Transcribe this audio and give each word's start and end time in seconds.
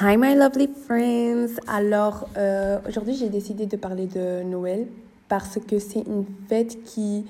Hi 0.00 0.16
my 0.16 0.36
lovely 0.36 0.68
friends. 0.86 1.58
Alors 1.66 2.28
euh, 2.36 2.78
aujourd'hui 2.86 3.16
j'ai 3.16 3.28
décidé 3.28 3.66
de 3.66 3.76
parler 3.76 4.06
de 4.06 4.44
Noël 4.44 4.86
parce 5.26 5.58
que 5.58 5.80
c'est 5.80 6.02
une 6.06 6.24
fête 6.48 6.84
qui 6.84 7.26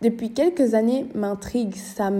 depuis 0.00 0.32
quelques 0.32 0.74
années 0.74 1.06
m'intrigue. 1.14 1.76
Ça 1.76 2.10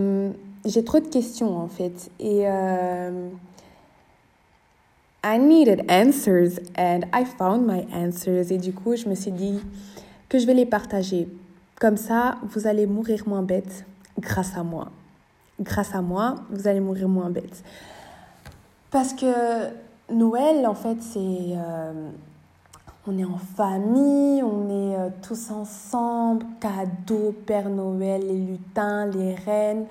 j'ai 0.65 0.85
trop 0.85 1.01
de 1.01 1.09
questions 1.09 1.57
en 1.57 1.67
fait 1.67 2.13
et 2.21 2.43
euh, 2.47 3.29
I 5.25 5.39
needed 5.41 5.85
answers 5.91 6.61
and 6.79 7.01
I 7.13 7.25
found 7.25 7.67
my 7.67 7.85
answers 7.93 8.53
et 8.53 8.59
du 8.59 8.73
coup 8.73 8.95
je 8.95 9.09
me 9.09 9.17
suis 9.17 9.33
dit 9.33 9.59
que 10.29 10.39
je 10.39 10.47
vais 10.47 10.55
les 10.55 10.67
partager. 10.67 11.27
Comme 11.81 11.97
ça 11.97 12.37
vous 12.45 12.69
allez 12.69 12.87
mourir 12.87 13.25
moins 13.27 13.43
bête 13.43 13.85
grâce 14.21 14.57
à 14.57 14.63
moi. 14.63 14.93
Grâce 15.61 15.93
à 15.93 16.03
moi 16.03 16.37
vous 16.51 16.69
allez 16.69 16.79
mourir 16.79 17.09
moins 17.09 17.31
bête. 17.31 17.65
Parce 18.93 19.15
que 19.15 19.71
Noël, 20.13 20.67
en 20.67 20.75
fait, 20.75 20.99
c'est. 21.03 21.19
Euh, 21.19 22.11
on 23.07 23.19
est 23.19 23.25
en 23.25 23.39
famille, 23.39 24.43
on 24.45 24.69
est 24.69 24.97
euh, 24.97 25.09
tous 25.23 25.51
ensemble, 25.51 26.47
cadeaux, 26.61 27.35
Père 27.47 27.69
Noël, 27.69 28.23
les 28.25 28.39
lutins, 28.39 29.07
les 29.07 29.35
reines. 29.35 29.87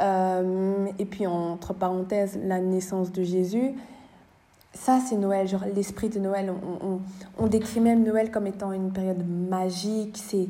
Euh, 0.00 0.86
et 0.98 1.04
puis, 1.06 1.26
entre 1.26 1.72
parenthèses, 1.72 2.38
la 2.44 2.58
naissance 2.58 3.12
de 3.12 3.22
Jésus. 3.22 3.74
Ça, 4.74 4.98
c'est 5.08 5.16
Noël, 5.16 5.46
genre 5.46 5.64
l'esprit 5.72 6.08
de 6.08 6.18
Noël. 6.18 6.50
On, 6.50 6.86
on, 6.86 7.00
on, 7.38 7.46
décrit 7.46 7.78
même 7.78 8.02
Noël 8.02 8.32
comme 8.32 8.48
étant 8.48 8.72
une 8.72 8.92
période 8.92 9.24
magique. 9.24 10.20
C'est. 10.22 10.48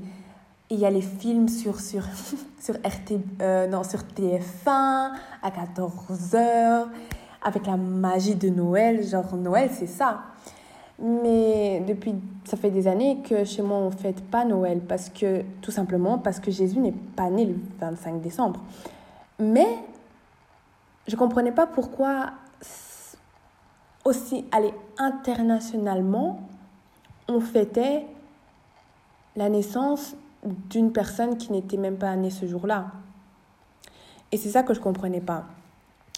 Il 0.70 0.80
y 0.80 0.86
a 0.86 0.90
les 0.90 1.02
films 1.02 1.50
sur, 1.50 1.78
sur, 1.78 2.04
sur, 2.58 2.74
RT, 2.76 3.68
non, 3.70 3.84
sur 3.84 4.00
TF1 4.00 5.10
à 5.42 5.50
14h 5.50 6.88
avec 7.44 7.66
la 7.66 7.76
magie 7.76 8.34
de 8.34 8.48
Noël. 8.48 9.06
Genre, 9.06 9.36
Noël, 9.36 9.70
c'est 9.72 9.86
ça. 9.86 10.22
Mais 10.98 11.80
depuis, 11.86 12.14
ça 12.44 12.56
fait 12.56 12.70
des 12.70 12.86
années 12.86 13.18
que 13.28 13.44
chez 13.44 13.62
moi, 13.62 13.78
on 13.78 13.90
ne 13.90 13.94
fête 13.94 14.22
pas 14.24 14.44
Noël 14.44 14.80
parce 14.80 15.10
que, 15.10 15.42
tout 15.60 15.70
simplement, 15.70 16.18
parce 16.18 16.40
que 16.40 16.50
Jésus 16.50 16.78
n'est 16.78 16.92
pas 16.92 17.30
né 17.30 17.44
le 17.44 17.56
25 17.80 18.20
décembre. 18.20 18.60
Mais 19.38 19.66
je 21.06 21.14
ne 21.14 21.18
comprenais 21.18 21.52
pas 21.52 21.66
pourquoi, 21.66 22.30
aussi, 24.04 24.44
allez, 24.52 24.72
internationalement, 24.98 26.40
on 27.28 27.40
fêtait 27.40 28.06
la 29.36 29.48
naissance 29.48 30.14
d'une 30.44 30.92
personne 30.92 31.36
qui 31.36 31.50
n'était 31.50 31.76
même 31.76 31.96
pas 31.96 32.14
née 32.14 32.30
ce 32.30 32.46
jour-là. 32.46 32.86
Et 34.30 34.36
c'est 34.36 34.50
ça 34.50 34.62
que 34.62 34.74
je 34.74 34.78
ne 34.78 34.84
comprenais 34.84 35.20
pas. 35.20 35.44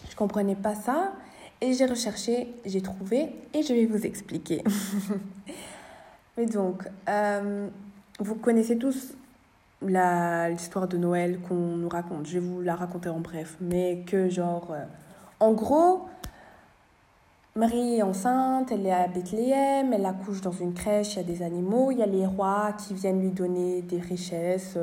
Je 0.04 0.10
ne 0.10 0.16
comprenais 0.16 0.54
pas 0.54 0.74
ça 0.74 1.12
et 1.60 1.72
j'ai 1.72 1.86
recherché, 1.86 2.54
j'ai 2.64 2.82
trouvé 2.82 3.30
et 3.54 3.62
je 3.62 3.72
vais 3.72 3.86
vous 3.86 4.04
expliquer. 4.04 4.62
Mais 6.36 6.46
donc, 6.46 6.86
euh, 7.08 7.68
vous 8.18 8.34
connaissez 8.34 8.76
tous 8.76 9.14
l'histoire 9.82 10.88
de 10.88 10.96
Noël 10.96 11.40
qu'on 11.40 11.54
nous 11.54 11.88
raconte. 11.88 12.26
Je 12.26 12.38
vais 12.38 12.46
vous 12.46 12.60
la 12.60 12.74
raconter 12.76 13.08
en 13.08 13.20
bref. 13.20 13.56
Mais 13.60 14.02
que 14.06 14.28
genre, 14.28 14.68
euh, 14.70 14.84
en 15.40 15.52
gros, 15.52 16.06
Marie 17.54 17.96
est 17.96 18.02
enceinte, 18.02 18.70
elle 18.70 18.86
est 18.86 18.92
à 18.92 19.08
Bethléem, 19.08 19.92
elle 19.92 20.04
accouche 20.04 20.42
dans 20.42 20.52
une 20.52 20.74
crèche, 20.74 21.14
il 21.14 21.16
y 21.16 21.20
a 21.20 21.22
des 21.22 21.42
animaux, 21.42 21.90
il 21.90 21.98
y 21.98 22.02
a 22.02 22.06
les 22.06 22.26
rois 22.26 22.74
qui 22.76 22.92
viennent 22.92 23.20
lui 23.20 23.30
donner 23.30 23.80
des 23.80 24.00
richesses. 24.00 24.78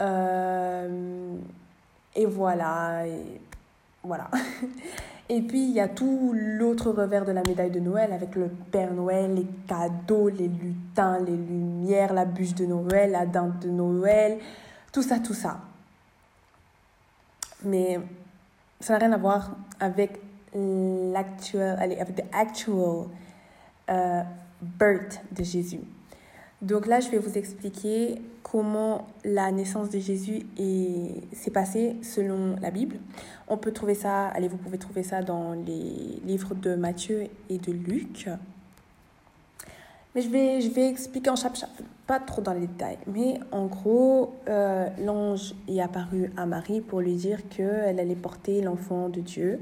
Euh, 0.00 1.36
et 2.14 2.24
voilà. 2.24 3.04
Voilà. 4.02 4.30
Et 5.28 5.40
puis, 5.40 5.62
il 5.62 5.70
y 5.70 5.80
a 5.80 5.88
tout 5.88 6.32
l'autre 6.34 6.90
revers 6.90 7.24
de 7.24 7.32
la 7.32 7.42
médaille 7.42 7.70
de 7.70 7.80
Noël 7.80 8.12
avec 8.12 8.34
le 8.34 8.48
Père 8.48 8.92
Noël, 8.92 9.34
les 9.34 9.46
cadeaux, 9.66 10.28
les 10.28 10.48
lutins, 10.48 11.18
les 11.20 11.36
lumières, 11.36 12.12
la 12.12 12.24
bûche 12.24 12.54
de 12.54 12.66
Noël, 12.66 13.12
la 13.12 13.24
dinde 13.24 13.58
de 13.60 13.70
Noël, 13.70 14.38
tout 14.92 15.02
ça, 15.02 15.20
tout 15.20 15.32
ça. 15.32 15.60
Mais 17.64 17.98
ça 18.80 18.94
n'a 18.94 18.98
rien 18.98 19.12
à 19.12 19.16
voir 19.16 19.52
avec 19.80 20.20
l'actuel, 20.54 21.78
avec 21.80 22.16
the 22.16 22.24
actual 22.32 23.06
euh, 23.88 24.22
birth 24.60 25.22
de 25.30 25.44
Jésus. 25.44 25.80
Donc 26.62 26.86
là, 26.86 27.00
je 27.00 27.10
vais 27.10 27.18
vous 27.18 27.36
expliquer 27.36 28.22
comment 28.44 29.08
la 29.24 29.50
naissance 29.50 29.90
de 29.90 29.98
Jésus 29.98 30.46
s'est 31.32 31.50
passée 31.50 31.96
selon 32.02 32.54
la 32.62 32.70
Bible. 32.70 32.96
On 33.48 33.56
peut 33.56 33.72
trouver 33.72 33.94
ça, 33.94 34.28
allez, 34.28 34.46
vous 34.46 34.56
pouvez 34.56 34.78
trouver 34.78 35.02
ça 35.02 35.22
dans 35.22 35.54
les 35.54 36.20
livres 36.24 36.54
de 36.54 36.76
Matthieu 36.76 37.26
et 37.50 37.58
de 37.58 37.72
Luc. 37.72 38.28
Mais 40.14 40.22
je 40.22 40.28
vais, 40.28 40.60
je 40.60 40.70
vais 40.70 40.88
expliquer 40.88 41.30
en 41.30 41.36
chapitre, 41.36 41.66
pas 42.06 42.20
trop 42.20 42.42
dans 42.42 42.52
les 42.52 42.66
détails. 42.66 42.98
Mais 43.06 43.40
en 43.50 43.66
gros, 43.66 44.34
euh, 44.48 44.88
l'ange 45.00 45.54
est 45.66 45.80
apparu 45.80 46.30
à 46.36 46.46
Marie 46.46 46.80
pour 46.80 47.00
lui 47.00 47.16
dire 47.16 47.48
qu'elle 47.48 47.98
allait 47.98 48.14
porter 48.14 48.60
l'enfant 48.60 49.08
de 49.08 49.20
Dieu. 49.20 49.58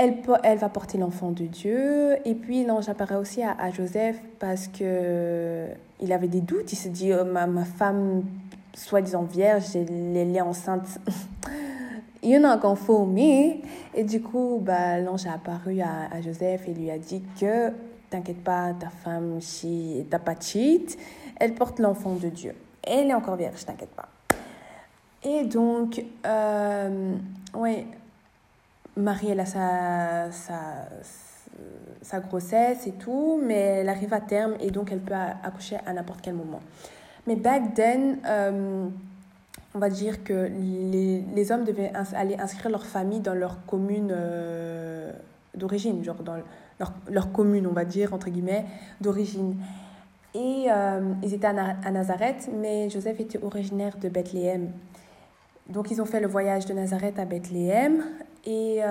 Elle, 0.00 0.58
va 0.58 0.68
porter 0.68 0.96
l'enfant 0.96 1.32
de 1.32 1.44
Dieu. 1.44 2.16
Et 2.24 2.34
puis 2.34 2.64
l'ange 2.64 2.88
apparaît 2.88 3.16
aussi 3.16 3.42
à, 3.42 3.70
Joseph 3.70 4.20
parce 4.38 4.68
que 4.68 5.66
il 6.00 6.12
avait 6.12 6.28
des 6.28 6.40
doutes. 6.40 6.72
Il 6.72 6.76
se 6.76 6.88
dit, 6.88 7.12
oh, 7.12 7.24
ma, 7.24 7.46
ma 7.46 7.64
femme, 7.64 8.22
soi-disant 8.74 9.24
vierge, 9.24 9.74
elle, 9.74 10.16
est 10.16 10.40
enceinte. 10.40 10.86
You're 12.22 12.40
not 12.40 12.58
gonna 12.58 12.76
fool 12.76 13.08
me. 13.08 13.60
Et 13.94 14.04
du 14.04 14.20
coup, 14.22 14.60
bah, 14.62 14.98
l'ange 15.00 15.26
a 15.26 15.34
apparu 15.34 15.80
à, 15.80 16.12
à, 16.12 16.20
Joseph 16.20 16.68
et 16.68 16.74
lui 16.74 16.90
a 16.90 16.98
dit 16.98 17.22
que 17.40 17.72
t'inquiète 18.10 18.42
pas, 18.42 18.74
ta 18.78 18.90
femme, 18.90 19.40
si 19.40 20.06
t'as 20.10 20.18
pas 20.18 20.34
cheat, 20.38 20.96
elle 21.40 21.54
porte 21.54 21.78
l'enfant 21.80 22.14
de 22.14 22.28
Dieu. 22.28 22.54
Elle 22.82 23.10
est 23.10 23.14
encore 23.14 23.36
vierge, 23.36 23.64
t'inquiète 23.64 23.90
pas. 23.90 24.08
Et 25.22 25.44
donc, 25.44 26.02
euh, 26.26 27.16
ouais, 27.54 27.86
Marie, 28.98 29.30
elle 29.30 29.40
a 29.40 29.46
sa, 29.46 30.30
sa 30.32 30.88
sa 32.02 32.20
grossesse 32.20 32.86
et 32.86 32.92
tout, 32.92 33.40
mais 33.42 33.80
elle 33.80 33.88
arrive 33.88 34.12
à 34.14 34.20
terme 34.20 34.54
et 34.60 34.70
donc 34.70 34.92
elle 34.92 35.00
peut 35.00 35.14
accoucher 35.14 35.76
à 35.86 35.92
n'importe 35.92 36.20
quel 36.22 36.34
moment. 36.34 36.60
Mais 37.26 37.36
back 37.36 37.74
then, 37.74 38.18
euh, 38.26 38.88
on 39.74 39.78
va 39.78 39.90
dire 39.90 40.24
que 40.24 40.48
les, 40.48 41.22
les, 41.34 41.52
hommes 41.52 41.64
devaient 41.64 41.92
aller 42.14 42.36
inscrire 42.38 42.70
leur 42.70 42.86
famille 42.86 43.20
dans 43.20 43.34
leur 43.34 43.64
commune 43.66 44.10
euh, 44.10 45.12
d'origine, 45.54 46.02
genre 46.02 46.22
dans 46.22 46.36
leur, 46.78 46.92
leur, 47.10 47.32
commune, 47.32 47.66
on 47.66 47.72
va 47.72 47.84
dire, 47.84 48.14
entre 48.14 48.30
guillemets, 48.30 48.64
d'origine. 49.00 49.56
Et 50.34 50.66
euh, 50.70 51.00
ils 51.22 51.34
étaient 51.34 51.46
à, 51.46 51.76
à, 51.84 51.90
Nazareth, 51.90 52.48
mais 52.54 52.88
Joseph 52.88 53.20
était 53.20 53.42
originaire 53.42 53.98
de 53.98 54.08
Bethléem. 54.08 54.70
Donc 55.68 55.90
ils 55.90 56.00
ont 56.00 56.06
fait 56.06 56.20
le 56.20 56.28
voyage 56.28 56.64
de 56.64 56.72
Nazareth 56.72 57.18
à 57.18 57.26
Bethléem 57.26 58.02
et 58.48 58.82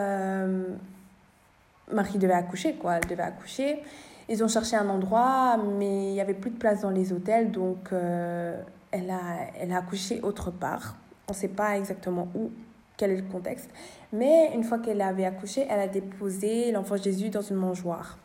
Marie 1.91 2.17
devait 2.17 2.33
accoucher, 2.33 2.73
quoi. 2.73 2.95
Elle 2.95 3.05
devait 3.05 3.23
accoucher. 3.23 3.81
Ils 4.29 4.43
ont 4.43 4.47
cherché 4.47 4.75
un 4.75 4.89
endroit, 4.89 5.57
mais 5.57 6.09
il 6.09 6.13
n'y 6.13 6.21
avait 6.21 6.33
plus 6.33 6.51
de 6.51 6.57
place 6.57 6.81
dans 6.81 6.89
les 6.89 7.13
hôtels, 7.13 7.51
donc 7.51 7.93
euh, 7.93 8.61
elle, 8.91 9.09
a, 9.09 9.21
elle 9.59 9.71
a 9.71 9.77
accouché 9.77 10.19
autre 10.21 10.51
part. 10.51 10.95
On 11.29 11.31
ne 11.31 11.37
sait 11.37 11.47
pas 11.47 11.77
exactement 11.77 12.27
où, 12.35 12.51
quel 12.97 13.11
est 13.11 13.17
le 13.17 13.31
contexte. 13.31 13.69
Mais 14.11 14.51
une 14.53 14.63
fois 14.63 14.79
qu'elle 14.79 15.01
avait 15.01 15.25
accouché, 15.25 15.65
elle 15.69 15.79
a 15.79 15.87
déposé 15.87 16.71
l'enfant 16.71 16.97
Jésus 16.97 17.29
dans 17.29 17.41
une 17.41 17.55
mangeoire. 17.55 18.17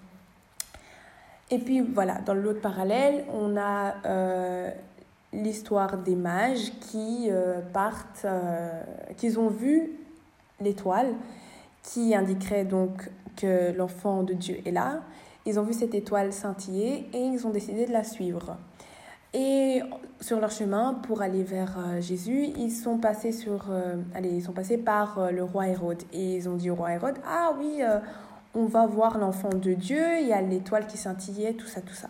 Et 1.51 1.59
puis 1.59 1.83
voilà, 1.83 2.21
dans 2.21 2.35
l'autre 2.35 2.61
parallèle, 2.61 3.25
on 3.33 3.57
a 3.57 3.95
euh, 4.07 4.71
l'histoire 5.33 5.99
des 5.99 6.17
mages 6.17 6.73
qui 6.81 7.29
euh, 7.31 7.61
partent, 7.73 8.27
qu'ils 9.19 9.39
ont 9.39 9.49
vu 9.49 10.02
l'étoile 10.63 11.15
qui 11.83 12.15
indiquerait 12.15 12.65
donc 12.65 13.11
que 13.37 13.73
l'enfant 13.77 14.23
de 14.23 14.35
Dieu 14.35 14.59
est 14.65 14.71
là. 14.71 15.01
Ils 15.47 15.59
ont 15.59 15.65
vu 15.65 15.73
cette 15.73 15.95
étoile 15.95 16.33
scintiller 16.33 17.09
et 17.13 17.19
ils 17.19 17.47
ont 17.47 17.51
décidé 17.51 17.87
de 17.87 17.93
la 17.93 18.05
suivre. 18.05 18.57
Et 19.35 19.81
sur 20.21 20.41
leur 20.41 20.51
chemin 20.51 20.95
pour 21.07 21.23
aller 21.23 21.43
vers 21.43 21.79
euh, 21.79 22.01
Jésus, 22.01 22.49
ils 22.57 22.71
sont 22.71 22.99
passés 22.99 23.33
sur, 23.33 23.65
euh, 23.71 23.97
allez, 24.15 24.29
ils 24.29 24.43
sont 24.43 24.53
passés 24.53 24.77
par 24.77 25.19
euh, 25.19 25.31
le 25.31 25.43
roi 25.43 25.69
Hérode 25.69 26.03
et 26.13 26.37
ils 26.37 26.49
ont 26.51 26.57
dit 26.57 26.69
au 26.69 26.75
roi 26.75 26.93
Hérode 26.93 27.17
ah 27.27 27.55
oui, 27.59 27.81
on 28.55 28.67
va 28.67 28.87
voir 28.87 29.17
l'enfant 29.17 29.49
de 29.49 29.73
Dieu, 29.73 30.21
il 30.21 30.29
y 30.29 30.33
a 30.35 30.43
l'étoile 30.43 30.87
qui 30.87 30.99
scintillait, 30.99 31.55
tout 31.55 31.67
ça, 31.67 31.81
tout 31.81 31.95
ça. 31.95 32.09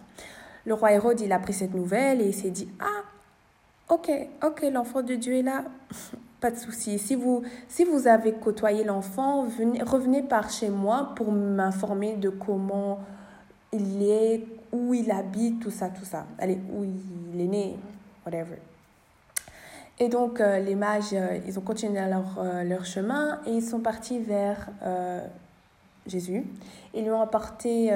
Le 0.64 0.74
roi 0.74 0.92
Hérode, 0.92 1.20
il 1.20 1.32
a 1.32 1.38
pris 1.38 1.52
cette 1.52 1.74
nouvelle 1.74 2.20
et 2.20 2.26
il 2.26 2.34
s'est 2.34 2.50
dit 2.50 2.68
ah 2.80 3.94
ok, 3.94 4.10
ok, 4.44 4.62
l'enfant 4.72 5.02
de 5.02 5.14
Dieu 5.14 5.36
est 5.36 5.42
là. 5.42 5.64
Pas 6.42 6.50
de 6.50 6.56
souci. 6.56 6.98
Si 6.98 7.14
vous, 7.14 7.44
si 7.68 7.84
vous 7.84 8.08
avez 8.08 8.32
côtoyé 8.32 8.82
l'enfant, 8.82 9.46
revenez 9.86 10.24
par 10.24 10.50
chez 10.50 10.70
moi 10.70 11.12
pour 11.14 11.30
m'informer 11.30 12.16
de 12.16 12.30
comment 12.30 12.98
il 13.72 14.02
est, 14.02 14.44
où 14.72 14.92
il 14.92 15.12
habite, 15.12 15.60
tout 15.60 15.70
ça, 15.70 15.88
tout 15.88 16.04
ça. 16.04 16.26
Allez, 16.40 16.58
où 16.74 16.82
il 16.82 17.40
est 17.40 17.46
né, 17.46 17.76
whatever. 18.26 18.56
Et 20.00 20.08
donc, 20.08 20.40
euh, 20.40 20.58
les 20.58 20.74
mages, 20.74 21.12
euh, 21.12 21.38
ils 21.46 21.56
ont 21.60 21.62
continué 21.62 22.00
leur, 22.08 22.36
euh, 22.38 22.64
leur 22.64 22.84
chemin 22.84 23.38
et 23.46 23.52
ils 23.52 23.62
sont 23.62 23.78
partis 23.78 24.18
vers 24.18 24.68
Jésus. 26.08 26.44
Ils 26.92 27.04
lui 27.04 27.10
ont 27.10 27.22
apporté 27.22 27.92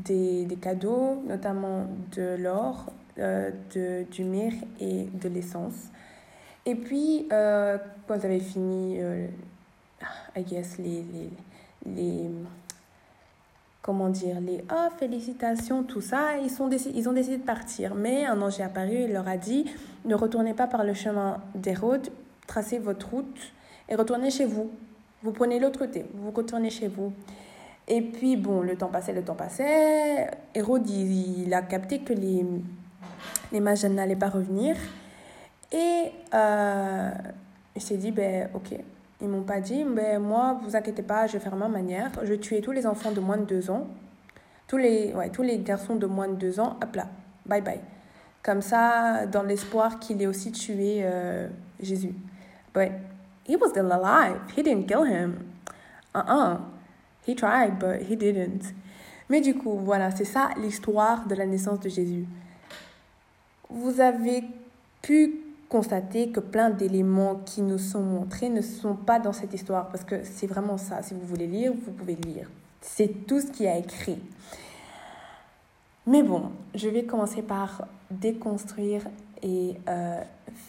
des, 0.00 0.44
des, 0.44 0.56
cadeaux, 0.56 1.22
notamment 1.24 1.86
de 2.16 2.34
l'or, 2.34 2.86
de, 3.16 4.02
du 4.10 4.24
myrrhe 4.24 4.64
et 4.80 5.04
de 5.04 5.28
l'essence. 5.28 5.92
Et 6.68 6.74
puis, 6.74 7.26
euh, 7.32 7.78
quand 8.06 8.22
avaient 8.22 8.38
fini, 8.38 8.98
I 10.36 10.42
guess, 10.42 10.76
les, 10.76 11.02
les, 11.12 11.30
les 11.86 12.30
comment 13.88 14.10
dire, 14.10 14.38
les 14.38 14.62
ah, 14.68 14.90
félicitations, 14.98 15.82
tout 15.82 16.02
ça, 16.02 16.36
ils, 16.36 16.50
sont 16.50 16.68
ils 16.68 17.08
ont 17.08 17.14
décidé 17.14 17.38
de 17.38 17.42
partir. 17.42 17.94
Mais 17.94 18.26
un 18.26 18.38
ange 18.42 18.60
est 18.60 18.62
apparu 18.62 18.92
et 18.92 19.08
leur 19.08 19.26
a 19.26 19.38
dit 19.38 19.64
ne 20.04 20.14
retournez 20.14 20.52
pas 20.52 20.66
par 20.66 20.84
le 20.84 20.92
chemin 20.92 21.38
d'Hérode, 21.54 22.10
tracez 22.46 22.78
votre 22.78 23.08
route 23.08 23.52
et 23.88 23.94
retournez 23.94 24.30
chez 24.30 24.44
vous. 24.44 24.70
Vous 25.22 25.32
prenez 25.32 25.58
l'autre 25.58 25.78
côté, 25.78 26.04
vous 26.12 26.32
retournez 26.32 26.68
chez 26.68 26.86
vous. 26.86 27.14
Et 27.88 28.02
puis, 28.02 28.36
bon, 28.36 28.60
le 28.60 28.76
temps 28.76 28.88
passait, 28.88 29.14
le 29.14 29.22
temps 29.22 29.34
passait. 29.34 30.30
Hérode, 30.54 30.86
il, 30.90 31.54
a 31.54 31.62
capté 31.62 32.00
que 32.00 32.12
les, 32.12 32.44
les 33.52 33.60
mages 33.60 33.86
n'allaient 33.86 34.16
pas 34.16 34.28
revenir. 34.28 34.76
Et 35.72 36.12
euh, 36.34 37.10
il 37.76 37.82
s'est 37.82 37.96
dit, 37.96 38.10
ben, 38.10 38.48
ok, 38.54 38.78
ils 39.20 39.28
m'ont 39.28 39.42
pas 39.42 39.60
dit, 39.60 39.84
mais 39.84 40.18
moi, 40.18 40.58
vous 40.62 40.76
inquiétez 40.76 41.02
pas, 41.02 41.26
je 41.26 41.34
vais 41.34 41.40
faire 41.40 41.56
ma 41.56 41.68
manière. 41.68 42.10
Je 42.22 42.34
tuer 42.34 42.60
tous 42.60 42.72
les 42.72 42.86
enfants 42.86 43.12
de 43.12 43.20
moins 43.20 43.36
de 43.36 43.44
2 43.44 43.70
ans. 43.70 43.86
Tous 44.66 44.76
les, 44.76 45.12
ouais, 45.14 45.30
tous 45.30 45.42
les 45.42 45.58
garçons 45.58 45.96
de 45.96 46.06
moins 46.06 46.28
de 46.28 46.34
2 46.34 46.60
ans, 46.60 46.76
hop 46.82 46.94
là, 46.94 47.06
bye 47.46 47.60
bye. 47.60 47.80
Comme 48.42 48.62
ça, 48.62 49.26
dans 49.26 49.42
l'espoir 49.42 49.98
qu'il 49.98 50.22
ait 50.22 50.26
aussi 50.26 50.52
tué 50.52 51.00
euh, 51.02 51.48
Jésus. 51.80 52.14
But 52.72 52.92
he 53.46 53.56
was 53.56 53.70
still 53.70 53.90
alive. 53.90 54.38
He 54.56 54.62
didn't 54.62 54.86
kill 54.86 55.04
him. 55.04 55.38
Uh-uh. 56.14 56.58
He 57.26 57.34
tried, 57.34 57.78
but 57.78 58.02
he 58.08 58.16
didn't. 58.16 58.72
Mais 59.28 59.40
du 59.40 59.54
coup, 59.54 59.78
voilà, 59.78 60.10
c'est 60.10 60.24
ça 60.24 60.50
l'histoire 60.56 61.26
de 61.26 61.34
la 61.34 61.44
naissance 61.46 61.80
de 61.80 61.88
Jésus. 61.88 62.26
Vous 63.68 64.00
avez 64.00 64.44
pu 65.02 65.47
constater 65.68 66.30
que 66.30 66.40
plein 66.40 66.70
d'éléments 66.70 67.36
qui 67.44 67.62
nous 67.62 67.78
sont 67.78 68.02
montrés 68.02 68.48
ne 68.48 68.62
sont 68.62 68.94
pas 68.94 69.18
dans 69.18 69.32
cette 69.32 69.52
histoire, 69.52 69.88
parce 69.88 70.04
que 70.04 70.24
c'est 70.24 70.46
vraiment 70.46 70.78
ça. 70.78 71.02
Si 71.02 71.14
vous 71.14 71.26
voulez 71.26 71.46
lire, 71.46 71.72
vous 71.72 71.92
pouvez 71.92 72.14
lire. 72.14 72.48
C'est 72.80 73.26
tout 73.26 73.40
ce 73.40 73.46
qui 73.46 73.66
a 73.66 73.76
écrit. 73.76 74.18
Mais 76.06 76.22
bon, 76.22 76.52
je 76.74 76.88
vais 76.88 77.04
commencer 77.04 77.42
par 77.42 77.86
déconstruire 78.10 79.02
et 79.42 79.76
euh, 79.88 80.22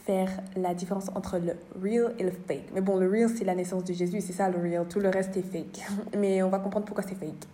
faire 0.06 0.30
la 0.56 0.74
différence 0.74 1.10
entre 1.16 1.38
le 1.38 1.54
real 1.82 2.14
et 2.20 2.24
le 2.24 2.32
fake. 2.32 2.72
Mais 2.74 2.82
bon, 2.82 2.98
le 2.98 3.10
real, 3.10 3.30
c'est 3.30 3.46
la 3.46 3.56
naissance 3.56 3.86
de 3.86 3.94
Jésus, 3.94 4.22
c'est 4.22 4.34
ça 4.34 4.50
le 4.50 4.60
real. 4.60 4.86
Tout 4.88 5.00
le 5.00 5.10
reste 5.10 5.38
est 5.38 5.42
fake. 5.42 5.82
Mais 6.18 6.44
on 6.44 6.50
va 6.50 6.60
comprendre 6.60 6.86
pourquoi 6.86 7.04
c'est 7.08 7.16
fake. 7.16 7.48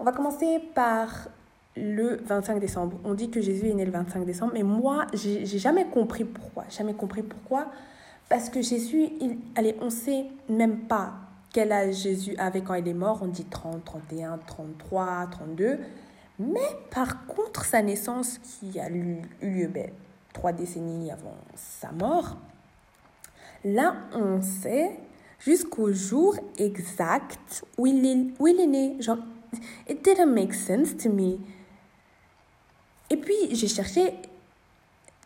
On 0.00 0.04
va 0.04 0.12
commencer 0.12 0.60
par 0.74 1.28
le 1.76 2.20
25 2.24 2.60
décembre. 2.60 2.98
On 3.04 3.14
dit 3.14 3.30
que 3.30 3.40
Jésus 3.40 3.68
est 3.68 3.74
né 3.74 3.84
le 3.84 3.92
25 3.92 4.24
décembre, 4.24 4.52
mais 4.54 4.62
moi, 4.62 5.06
j'ai 5.14 5.46
jamais 5.46 5.86
compris 5.86 6.24
pourquoi. 6.24 6.64
Jamais 6.68 6.94
compris 6.94 7.22
pourquoi. 7.22 7.68
Parce 8.28 8.48
que 8.48 8.62
Jésus, 8.62 9.08
il, 9.20 9.38
allez, 9.56 9.76
on 9.80 9.90
sait 9.90 10.26
même 10.48 10.80
pas 10.80 11.14
quel 11.52 11.72
âge 11.72 11.94
Jésus 11.96 12.34
avait 12.38 12.62
quand 12.62 12.74
il 12.74 12.88
est 12.88 12.94
mort. 12.94 13.20
On 13.22 13.28
dit 13.28 13.44
30, 13.44 13.84
31, 13.84 14.38
33, 14.46 15.28
32. 15.30 15.78
Mais 16.38 16.60
par 16.90 17.26
contre, 17.26 17.64
sa 17.64 17.82
naissance 17.82 18.38
qui 18.38 18.80
a 18.80 18.90
eu 18.90 19.22
lieu 19.42 19.68
ben, 19.68 19.90
trois 20.32 20.52
décennies 20.52 21.10
avant 21.10 21.36
sa 21.54 21.92
mort, 21.92 22.38
là, 23.64 23.94
on 24.14 24.40
sait 24.40 24.98
jusqu'au 25.38 25.92
jour 25.92 26.36
exact 26.56 27.64
où 27.76 27.86
il 27.86 28.06
est, 28.06 28.40
où 28.40 28.46
il 28.46 28.60
est 28.60 28.66
né. 28.66 28.96
It 29.88 30.02
didn't 30.02 30.32
make 30.32 30.54
sense 30.54 30.96
to 30.96 31.10
me. 31.10 31.38
Et 33.12 33.18
puis, 33.18 33.34
j'ai 33.50 33.68
cherché, 33.68 34.14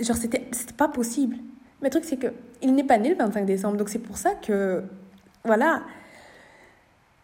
genre, 0.01 0.17
c'était 0.17 0.51
pas 0.77 0.89
possible. 0.89 1.37
Mais 1.81 1.87
le 1.87 1.91
truc, 1.91 2.05
c'est 2.05 2.17
que 2.17 2.33
il 2.61 2.75
n'est 2.75 2.83
pas 2.83 2.99
né 2.99 3.11
le 3.11 3.15
25 3.15 3.47
décembre, 3.47 3.77
donc 3.77 3.89
c'est 3.89 4.01
pour 4.01 4.19
ça 4.19 4.35
que, 4.35 4.83
voilà. 5.45 5.83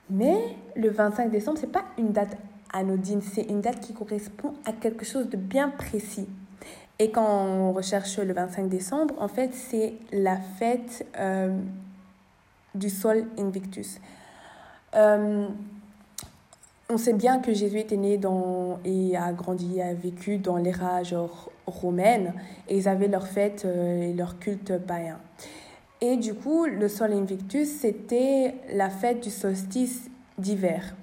Mais 0.08 0.56
le 0.76 0.88
25 0.88 1.32
décembre, 1.32 1.58
c'est 1.58 1.72
pas 1.72 1.84
une 1.98 2.12
date 2.12 2.36
anodine, 2.72 3.22
c'est 3.22 3.42
une 3.42 3.60
date 3.60 3.80
qui 3.80 3.92
correspond 3.92 4.54
à 4.64 4.72
quelque 4.72 5.04
chose 5.04 5.28
de 5.28 5.36
bien 5.36 5.68
précis. 5.68 6.28
Et 7.00 7.10
quand 7.10 7.26
on 7.26 7.72
recherche 7.72 8.18
le 8.18 8.32
25 8.32 8.68
décembre, 8.68 9.14
en 9.18 9.26
fait, 9.26 9.52
c'est 9.54 9.94
la 10.12 10.36
fête 10.36 11.04
euh, 11.18 11.58
du 12.76 12.88
Sol 12.88 13.24
Invictus. 13.36 13.98
Euh, 14.94 15.48
on 16.92 16.98
sait 16.98 17.14
bien 17.14 17.38
que 17.38 17.54
Jésus 17.54 17.78
était 17.78 17.96
né 17.96 18.18
dans, 18.18 18.78
et 18.84 19.16
a 19.16 19.32
grandi, 19.32 19.80
a 19.80 19.94
vécu 19.94 20.38
dans 20.38 20.56
l'ère 20.56 21.02
romaine, 21.66 22.34
et 22.68 22.76
ils 22.76 22.88
avaient 22.88 23.08
leur 23.08 23.26
fête 23.26 23.64
euh, 23.64 24.10
et 24.10 24.12
leur 24.12 24.38
culte 24.38 24.76
païen. 24.78 25.18
Et 26.00 26.16
du 26.16 26.34
coup, 26.34 26.66
le 26.66 26.88
Sol 26.88 27.12
Invictus, 27.12 27.68
c'était 27.68 28.54
la 28.72 28.90
fête 28.90 29.22
du 29.22 29.30
solstice 29.30 30.10
d'hiver. 30.36 30.94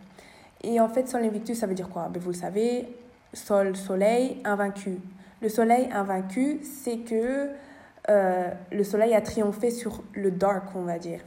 Et 0.62 0.80
en 0.80 0.90
fait, 0.90 1.08
Sol 1.08 1.24
Invictus, 1.24 1.58
ça 1.58 1.68
veut 1.68 1.74
dire 1.74 1.90
quoi? 1.90 2.10
Ben, 2.10 2.22
Vous 2.22 2.30
le 2.30 2.36
savez, 2.36 2.88
Sol, 3.34 3.76
soleil, 3.76 4.38
invaincu. 4.44 5.00
Le 5.42 5.50
soleil 5.50 5.90
invaincu, 5.92 6.60
c'est 6.64 6.98
que 6.98 7.50
euh, 8.10 8.50
le 8.72 8.84
soleil 8.84 9.14
a 9.14 9.22
triomphé 9.22 9.72
sur 9.72 10.04
le 10.14 10.32
dark, 10.32 10.76
on 10.76 10.82
va 10.82 11.00
dire. 11.00 11.22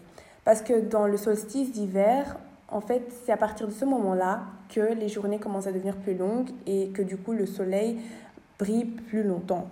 Parce 0.44 0.62
que 0.62 0.80
dans 0.80 1.06
le 1.06 1.16
solstice 1.16 1.72
d'hiver, 1.72 2.36
en 2.72 2.80
fait, 2.80 3.12
c'est 3.24 3.32
à 3.32 3.36
partir 3.36 3.66
de 3.66 3.72
ce 3.72 3.84
moment-là 3.84 4.42
que 4.68 4.94
les 4.94 5.08
journées 5.08 5.38
commencent 5.38 5.66
à 5.66 5.72
devenir 5.72 5.96
plus 5.96 6.14
longues 6.14 6.50
et 6.66 6.88
que 6.88 7.02
du 7.02 7.16
coup 7.16 7.32
le 7.32 7.46
soleil 7.46 7.98
brille 8.58 8.84
plus 8.84 9.22
longtemps. 9.22 9.68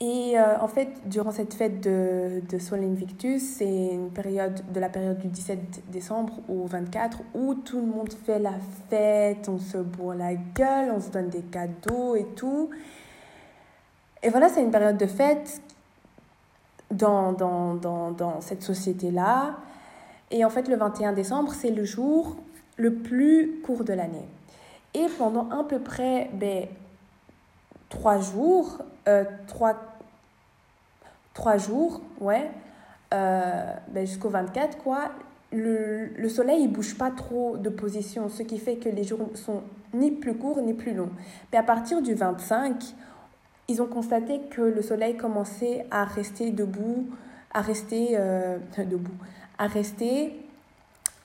Et 0.00 0.38
euh, 0.38 0.58
en 0.60 0.68
fait, 0.68 0.88
durant 1.06 1.32
cette 1.32 1.54
fête 1.54 1.80
de, 1.80 2.40
de 2.48 2.58
Sol 2.58 2.84
Invictus, 2.84 3.42
c'est 3.42 3.88
une 3.88 4.10
période 4.10 4.62
de 4.72 4.78
la 4.78 4.88
période 4.88 5.18
du 5.18 5.26
17 5.26 5.90
décembre 5.90 6.34
au 6.48 6.66
24 6.66 7.18
où 7.34 7.54
tout 7.54 7.80
le 7.80 7.86
monde 7.86 8.12
fait 8.12 8.38
la 8.38 8.54
fête, 8.88 9.48
on 9.48 9.58
se 9.58 9.78
bourre 9.78 10.14
la 10.14 10.34
gueule, 10.34 10.92
on 10.94 11.00
se 11.00 11.10
donne 11.10 11.28
des 11.28 11.42
cadeaux 11.42 12.14
et 12.14 12.26
tout. 12.36 12.70
Et 14.22 14.30
voilà, 14.30 14.48
c'est 14.48 14.62
une 14.62 14.70
période 14.70 14.96
de 14.96 15.06
fête 15.06 15.60
dans, 16.92 17.32
dans, 17.32 17.74
dans, 17.74 18.12
dans 18.12 18.40
cette 18.40 18.62
société-là. 18.62 19.56
Et 20.30 20.44
en 20.44 20.50
fait, 20.50 20.68
le 20.68 20.76
21 20.76 21.12
décembre, 21.12 21.52
c'est 21.52 21.70
le 21.70 21.84
jour 21.84 22.36
le 22.76 22.94
plus 22.94 23.60
court 23.64 23.84
de 23.84 23.92
l'année. 23.92 24.26
Et 24.94 25.06
pendant 25.18 25.48
à 25.50 25.64
peu 25.64 25.78
près 25.78 26.30
ben, 26.32 26.66
trois 27.88 28.20
jours, 28.20 28.78
euh, 29.08 29.24
trois, 29.46 29.76
trois 31.34 31.56
jours, 31.56 32.00
ouais, 32.20 32.50
euh, 33.14 33.72
ben, 33.88 34.06
jusqu'au 34.06 34.28
24, 34.28 34.78
quoi, 34.78 35.10
le, 35.52 36.06
le 36.16 36.28
soleil 36.28 36.66
ne 36.66 36.68
bouge 36.68 36.96
pas 36.96 37.10
trop 37.10 37.56
de 37.56 37.70
position, 37.70 38.28
ce 38.28 38.42
qui 38.42 38.58
fait 38.58 38.76
que 38.76 38.88
les 38.88 39.04
jours 39.04 39.30
sont 39.34 39.62
ni 39.94 40.10
plus 40.10 40.34
courts 40.34 40.60
ni 40.60 40.74
plus 40.74 40.94
longs. 40.94 41.10
Mais 41.52 41.58
à 41.58 41.62
partir 41.62 42.02
du 42.02 42.14
25, 42.14 42.94
ils 43.68 43.82
ont 43.82 43.86
constaté 43.86 44.40
que 44.50 44.62
le 44.62 44.82
soleil 44.82 45.16
commençait 45.16 45.86
à 45.90 46.04
rester 46.04 46.50
debout, 46.50 47.06
à 47.52 47.60
rester 47.60 48.10
euh, 48.12 48.58
debout, 48.78 49.16
à 49.58 49.66
rester, 49.66 50.32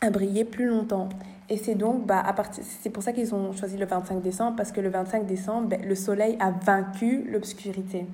à 0.01 0.09
briller 0.09 0.45
plus 0.45 0.65
longtemps. 0.65 1.09
Et 1.49 1.57
c'est 1.57 1.75
donc, 1.75 2.05
bah, 2.05 2.21
à 2.25 2.33
partir, 2.33 2.63
c'est 2.81 2.89
pour 2.89 3.03
ça 3.03 3.13
qu'ils 3.13 3.33
ont 3.35 3.53
choisi 3.53 3.77
le 3.77 3.85
25 3.85 4.21
décembre, 4.21 4.55
parce 4.55 4.71
que 4.71 4.81
le 4.81 4.89
25 4.89 5.25
décembre, 5.25 5.67
ben, 5.67 5.85
le 5.85 5.95
soleil 5.95 6.37
a 6.39 6.51
vaincu 6.51 7.23
l'obscurité. 7.29 8.05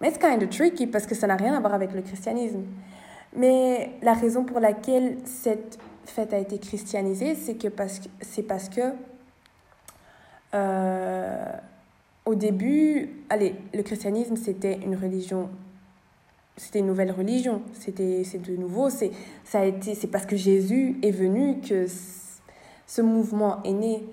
Mais 0.00 0.10
c'est 0.10 0.18
kind 0.18 0.42
of 0.42 0.50
tricky 0.50 0.88
parce 0.88 1.06
que 1.06 1.14
ça 1.14 1.28
n'a 1.28 1.36
rien 1.36 1.54
à 1.54 1.60
voir 1.60 1.74
avec 1.74 1.92
le 1.92 2.02
christianisme. 2.02 2.62
Mais 3.36 3.92
la 4.02 4.12
raison 4.14 4.44
pour 4.44 4.60
laquelle 4.60 5.18
cette 5.24 5.78
fête 6.04 6.32
a 6.34 6.38
été 6.38 6.58
christianisée, 6.58 7.34
c'est 7.36 7.54
que 7.54 7.68
parce 7.68 8.00
que 8.00 8.08
c'est 8.20 8.42
parce 8.42 8.68
que 8.68 8.80
euh, 10.54 11.52
au 12.26 12.34
début, 12.34 13.10
allez, 13.30 13.54
le 13.72 13.82
christianisme 13.82 14.36
c'était 14.36 14.74
une 14.84 14.96
religion 14.96 15.48
c'était 16.56 16.80
une 16.80 16.86
nouvelle 16.86 17.12
religion. 17.12 17.62
C'était, 17.72 18.22
c'est 18.24 18.42
de 18.42 18.56
nouveau, 18.56 18.90
c'est, 18.90 19.10
ça 19.44 19.60
a 19.60 19.64
été, 19.64 19.94
c'est 19.94 20.08
parce 20.08 20.26
que 20.26 20.36
Jésus 20.36 20.96
est 21.02 21.10
venu 21.10 21.60
que 21.60 21.86
ce 22.86 23.02
mouvement 23.02 23.62
est 23.62 23.72
né. 23.72 24.04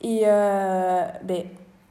Et 0.00 0.22
euh, 0.24 1.04
ben, 1.24 1.44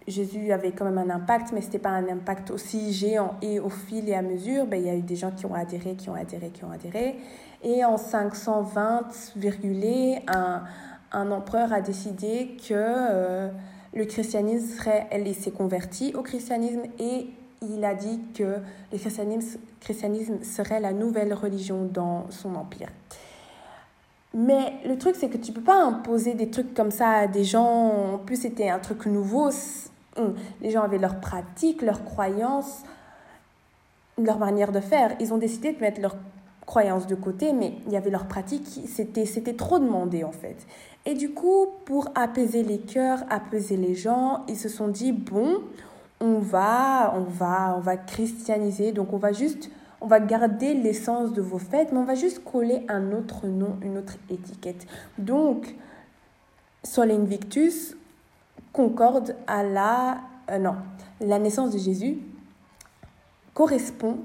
Jésus 0.08 0.52
avait 0.52 0.72
quand 0.72 0.86
même 0.86 0.98
un 0.98 1.10
impact, 1.14 1.52
mais 1.54 1.62
ce 1.62 1.68
n'était 1.68 1.80
pas 1.80 1.90
un 1.90 2.08
impact 2.10 2.52
aussi 2.52 2.92
géant. 2.92 3.36
Et 3.42 3.60
au 3.60 3.70
fil 3.70 4.10
et 4.10 4.16
à 4.16 4.22
mesure, 4.22 4.66
ben, 4.66 4.78
il 4.78 4.88
y 4.88 4.90
a 4.90 4.96
eu 4.96 5.02
des 5.02 5.16
gens 5.16 5.32
qui 5.32 5.46
ont 5.46 5.54
adhéré, 5.54 5.96
qui 5.96 6.10
ont 6.10 6.16
adhéré, 6.16 6.50
qui 6.50 6.64
ont 6.64 6.72
adhéré. 6.72 7.18
Et 7.64 7.86
en 7.86 7.98
520, 7.98 9.34
virgulé, 9.36 10.20
un, 10.28 10.64
un 11.12 11.32
empereur 11.32 11.74
a 11.74 11.82
décidé 11.82 12.58
que 12.68 12.74
euh, 12.74 13.50
le 13.94 14.06
christianisme 14.06 14.78
serait, 14.78 15.08
elle 15.12 15.34
s'est 15.36 15.52
converti 15.52 16.14
au 16.16 16.22
christianisme 16.22 16.84
et 17.00 17.28
il 17.62 17.86
a 17.86 17.94
dit 17.94 18.20
que 18.34 18.58
le 18.92 18.98
christianisme, 19.80 20.44
serait 20.44 20.80
la 20.80 20.94
nouvelle 20.94 21.34
religion 21.34 21.86
dans 21.86 22.26
son 22.32 22.56
empire. 22.56 22.90
Mais 24.34 24.74
le 24.86 24.98
truc, 24.98 25.16
c'est 25.16 25.30
que 25.30 25.38
tu 25.38 25.52
peux 25.52 25.62
pas 25.62 25.84
imposer 25.84 26.34
des 26.34 26.50
trucs 26.50 26.74
comme 26.74 26.90
ça 26.90 27.10
à 27.10 27.28
des 27.28 27.44
gens. 27.44 28.14
En 28.14 28.18
plus, 28.18 28.38
c'était 28.38 28.70
un 28.70 28.80
truc 28.80 29.06
nouveau. 29.06 29.50
Hum, 30.18 30.34
les 30.62 30.72
gens 30.72 30.82
avaient 30.82 30.98
leurs 30.98 31.20
pratiques, 31.20 31.82
leurs 31.82 32.04
croyances, 32.04 32.84
leur 34.18 34.40
manière 34.40 34.72
de 34.72 34.80
faire. 34.80 35.16
Ils 35.20 35.34
ont 35.34 35.38
décidé 35.38 35.74
de 35.74 35.80
mettre 35.80 36.02
leurs 36.02 36.16
croyances 36.66 37.06
de 37.06 37.16
côté, 37.16 37.54
mais 37.54 37.74
il 37.86 37.94
y 37.94 37.98
avait 37.98 38.10
leurs 38.10 38.28
pratiques. 38.28 38.82
C'était, 38.88 39.26
c'était 39.26 39.54
trop 39.54 39.78
demandé, 39.78 40.24
en 40.24 40.32
fait. 40.32 40.66
Et 41.06 41.14
du 41.14 41.32
coup, 41.32 41.68
pour 41.86 42.10
apaiser 42.16 42.64
les 42.64 42.80
cœurs, 42.80 43.20
apaiser 43.30 43.78
les 43.78 43.94
gens, 43.94 44.46
ils 44.48 44.58
se 44.58 44.70
sont 44.70 44.88
dit, 44.88 45.12
bon, 45.12 45.62
on 46.22 46.40
va, 46.40 47.14
on 47.16 47.24
va, 47.24 47.76
on 47.76 47.80
va 47.80 47.98
christianiser. 47.98 48.92
Donc, 48.92 49.12
on 49.14 49.18
va 49.18 49.32
juste 49.32 49.70
on 50.02 50.08
va 50.08 50.20
garder 50.20 50.74
l'essence 50.74 51.32
de 51.32 51.42
vos 51.42 51.60
fêtes, 51.60 51.92
mais 51.92 52.00
on 52.00 52.06
va 52.06 52.16
juste 52.16 52.44
coller 52.44 52.84
un 52.90 53.12
autre 53.12 53.46
nom, 53.46 53.78
une 53.84 54.00
autre 54.00 54.16
étiquette. 54.32 54.88
Donc, 55.20 55.76
Sol 56.84 57.12
Invictus 57.12 57.96
concorde 58.74 59.36
à 59.46 59.64
la... 59.64 60.22
Euh, 60.50 60.58
non, 60.58 60.76
la 61.20 61.38
naissance 61.38 61.72
de 61.72 61.78
Jésus 61.78 62.18
correspond 63.54 64.18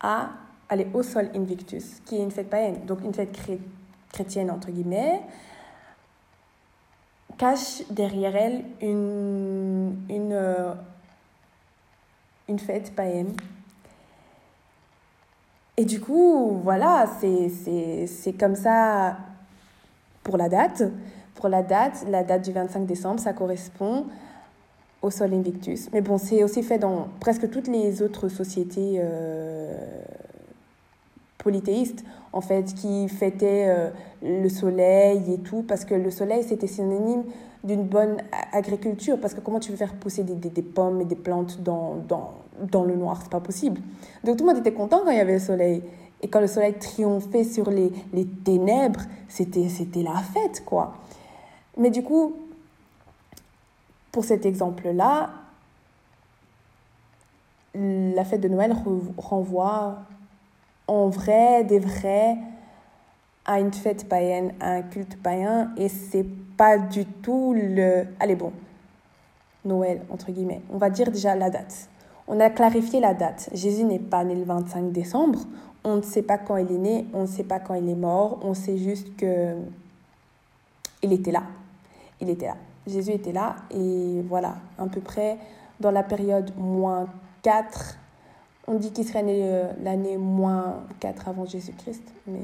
à 0.00 0.28
aller 0.68 0.86
au 0.94 1.02
Sol 1.02 1.28
Invictus, 1.34 2.00
qui 2.04 2.16
est 2.16 2.22
une 2.22 2.30
fête 2.30 2.48
païenne, 2.48 2.86
donc 2.86 3.02
une 3.02 3.12
fête 3.14 3.36
chrétienne, 4.12 4.50
entre 4.50 4.70
guillemets, 4.70 5.22
cache 7.36 7.82
derrière 7.90 8.36
elle 8.36 8.64
une, 8.80 9.96
euh, 10.32 10.72
une 12.48 12.58
fête 12.58 12.94
païenne 12.94 13.34
et 15.78 15.84
du 15.84 16.00
coup, 16.00 16.60
voilà, 16.64 17.06
c'est 17.20 18.32
comme 18.38 18.56
ça 18.56 19.18
pour 20.22 20.38
la 20.38 20.48
date. 20.48 20.82
Pour 21.34 21.48
la 21.50 21.62
date, 21.62 22.06
la 22.08 22.24
date 22.24 22.42
du 22.42 22.52
25 22.52 22.86
décembre, 22.86 23.20
ça 23.20 23.34
correspond 23.34 24.06
au 25.02 25.10
Sol 25.10 25.34
Invictus. 25.34 25.90
Mais 25.92 26.00
bon, 26.00 26.16
c'est 26.16 26.42
aussi 26.42 26.62
fait 26.62 26.78
dans 26.78 27.08
presque 27.20 27.50
toutes 27.50 27.68
les 27.68 28.00
autres 28.00 28.28
sociétés 28.28 28.94
euh, 28.96 29.76
polythéistes, 31.36 32.04
en 32.32 32.40
fait, 32.40 32.64
qui 32.74 33.06
fêtaient 33.10 33.66
euh, 33.68 33.90
le 34.22 34.48
soleil 34.48 35.34
et 35.34 35.38
tout, 35.38 35.62
parce 35.62 35.84
que 35.84 35.94
le 35.94 36.10
soleil, 36.10 36.42
c'était 36.42 36.66
synonyme 36.66 37.24
d'une 37.66 37.84
bonne 37.84 38.18
agriculture, 38.52 39.18
parce 39.20 39.34
que 39.34 39.40
comment 39.40 39.60
tu 39.60 39.70
veux 39.70 39.76
faire 39.76 39.94
pousser 39.94 40.22
des, 40.22 40.34
des, 40.34 40.62
pommes 40.62 41.00
et 41.00 41.04
des 41.04 41.16
plantes 41.16 41.60
dans, 41.62 41.96
dans, 42.08 42.34
dans 42.60 42.84
le 42.84 42.96
noir? 42.96 43.20
C'est 43.22 43.30
pas 43.30 43.40
possible. 43.40 43.80
Donc 44.24 44.36
tout 44.36 44.44
le 44.44 44.52
monde 44.52 44.60
était 44.60 44.72
content 44.72 45.00
quand 45.04 45.10
il 45.10 45.18
y 45.18 45.20
avait 45.20 45.34
le 45.34 45.38
soleil. 45.38 45.82
Et 46.22 46.28
quand 46.28 46.40
le 46.40 46.46
soleil 46.46 46.74
triomphait 46.74 47.44
sur 47.44 47.70
les, 47.70 47.92
les 48.12 48.24
ténèbres, 48.24 49.02
c'était, 49.28 49.68
c'était 49.68 50.02
la 50.02 50.14
fête, 50.14 50.64
quoi. 50.64 50.94
Mais 51.76 51.90
du 51.90 52.02
coup, 52.02 52.34
pour 54.12 54.24
cet 54.24 54.46
exemple-là, 54.46 55.30
la 57.74 58.24
fête 58.24 58.40
de 58.40 58.48
Noël 58.48 58.74
renvoie 59.18 59.98
en 60.88 61.08
vrai, 61.08 61.64
des 61.64 61.78
vrais, 61.78 62.36
à 63.46 63.60
une 63.60 63.72
fête 63.72 64.08
païenne, 64.08 64.52
à 64.60 64.72
un 64.72 64.82
culte 64.82 65.16
païen, 65.22 65.72
et 65.76 65.88
c'est 65.88 66.26
pas 66.56 66.78
du 66.78 67.06
tout 67.06 67.54
le... 67.56 68.04
Allez 68.20 68.34
bon, 68.34 68.52
Noël, 69.64 70.02
entre 70.10 70.32
guillemets. 70.32 70.60
On 70.70 70.78
va 70.78 70.90
dire 70.90 71.10
déjà 71.10 71.34
la 71.34 71.48
date. 71.48 71.88
On 72.28 72.40
a 72.40 72.50
clarifié 72.50 73.00
la 73.00 73.14
date. 73.14 73.48
Jésus 73.52 73.84
n'est 73.84 74.00
pas 74.00 74.24
né 74.24 74.34
le 74.34 74.44
25 74.44 74.90
décembre. 74.90 75.40
On 75.84 75.96
ne 75.96 76.02
sait 76.02 76.22
pas 76.22 76.38
quand 76.38 76.56
il 76.56 76.70
est 76.72 76.78
né, 76.78 77.06
on 77.14 77.22
ne 77.22 77.26
sait 77.26 77.44
pas 77.44 77.60
quand 77.60 77.74
il 77.74 77.88
est 77.88 77.94
mort. 77.94 78.40
On 78.42 78.52
sait 78.54 78.76
juste 78.76 79.14
que 79.16 79.54
il 81.02 81.12
était 81.12 81.30
là. 81.30 81.44
Il 82.20 82.28
était 82.28 82.46
là. 82.46 82.56
Jésus 82.86 83.12
était 83.12 83.32
là 83.32 83.56
et 83.70 84.22
voilà, 84.28 84.56
à 84.78 84.86
peu 84.86 85.00
près 85.00 85.38
dans 85.80 85.90
la 85.90 86.02
période 86.02 86.52
moins 86.56 87.06
4. 87.42 87.98
On 88.66 88.74
dit 88.74 88.92
qu'il 88.92 89.04
serait 89.04 89.22
né 89.22 89.40
euh, 89.42 89.72
l'année 89.82 90.16
moins 90.16 90.82
4 91.00 91.28
avant 91.28 91.44
Jésus-Christ, 91.44 92.02
mais 92.26 92.40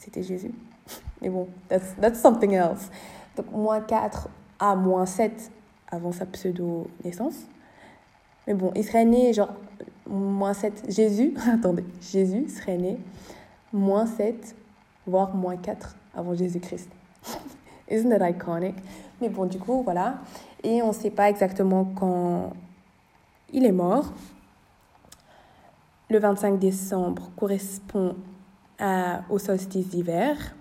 c'était 0.00 0.22
Jésus. 0.22 0.52
Mais 1.20 1.28
bon, 1.28 1.48
that's, 1.68 1.94
that's 2.00 2.20
something 2.20 2.52
else. 2.52 2.90
Donc 3.36 3.50
moins 3.52 3.80
4 3.80 4.28
à 4.58 4.74
moins 4.74 5.06
7 5.06 5.50
avant 5.90 6.12
sa 6.12 6.26
pseudo-naissance. 6.26 7.46
Mais 8.46 8.54
bon, 8.54 8.72
il 8.74 8.84
serait 8.84 9.04
né 9.04 9.32
genre 9.32 9.54
moins 10.06 10.54
7. 10.54 10.84
Jésus, 10.88 11.34
attendez, 11.52 11.84
Jésus 12.00 12.48
serait 12.48 12.78
né 12.78 12.98
moins 13.72 14.06
7, 14.06 14.54
voire 15.06 15.34
moins 15.34 15.56
4 15.56 15.96
avant 16.14 16.34
Jésus-Christ. 16.34 16.88
Isn't 17.90 18.10
that 18.10 18.28
iconic? 18.28 18.74
Mais 19.20 19.28
bon, 19.28 19.46
du 19.46 19.58
coup, 19.58 19.82
voilà. 19.82 20.18
Et 20.62 20.82
on 20.82 20.88
ne 20.88 20.92
sait 20.92 21.10
pas 21.10 21.28
exactement 21.28 21.84
quand 21.84 22.52
il 23.52 23.64
est 23.64 23.72
mort. 23.72 24.12
Le 26.10 26.18
25 26.18 26.58
décembre 26.58 27.30
correspond 27.36 28.14
au 28.80 29.38
solstice 29.38 29.88
d'hiver. 29.88 30.54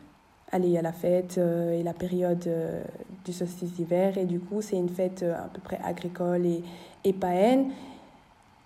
Allez, 0.51 0.67
il 0.67 0.73
y 0.73 0.77
a 0.77 0.81
la 0.81 0.93
fête 0.93 1.37
euh, 1.37 1.77
et 1.77 1.83
la 1.83 1.93
période 1.93 2.47
euh, 2.47 2.81
du 3.25 3.33
solstice 3.33 3.73
d'hiver. 3.73 4.17
Et 4.17 4.25
du 4.25 4.39
coup, 4.39 4.61
c'est 4.61 4.77
une 4.77 4.87
fête 4.87 5.23
euh, 5.23 5.35
à 5.35 5.49
peu 5.49 5.59
près 5.59 5.77
agricole 5.83 6.45
et, 6.45 6.63
et 7.03 7.11
païenne 7.11 7.71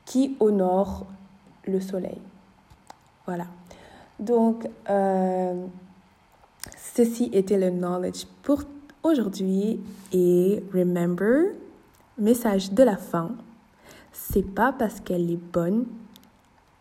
qui 0.06 0.38
honore 0.40 1.08
le 1.66 1.80
soleil. 1.80 2.20
Voilà. 3.26 3.46
Donc, 4.20 4.68
ceci 6.78 7.30
était 7.34 7.58
le 7.58 7.72
knowledge 7.72 8.26
pour 8.44 8.64
aujourd'hui. 9.04 9.80
Et 10.12 10.64
remember, 10.74 11.54
message 12.18 12.72
de 12.74 12.84
la 12.84 12.98
fin, 12.98 13.32
c'est 14.12 14.46
pas 14.46 14.74
parce 14.78 15.00
qu'elle 15.00 15.32
est 15.32 15.40
bonne 15.52 15.86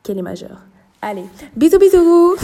qu'elle 0.02 0.18
est 0.18 0.22
majeure. 0.22 0.60
Allez, 1.02 1.24
bisous 1.56 1.78
bisous 1.78 2.36